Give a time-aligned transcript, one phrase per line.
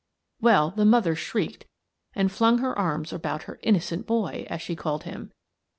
[0.39, 1.67] Well, the mother shrieked
[2.15, 5.31] and flung her arms about her" innocent boy," as she called him.